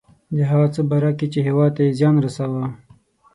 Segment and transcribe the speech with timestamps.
[0.35, 2.65] د هغه څه په باره کې چې هیواد ته یې زیان رساوه.